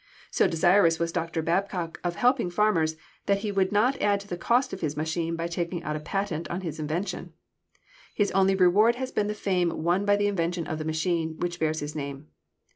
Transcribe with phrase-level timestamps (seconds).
[0.31, 1.43] So desirous was Dr.
[1.43, 2.95] Babcock of helping the farmers
[3.27, 5.99] that he would not add to the cost of his machine by taking out a
[5.99, 7.33] patent on his invention.
[8.15, 11.59] His only reward has been the fame won by the invention of the machine, which
[11.59, 12.29] bears his name.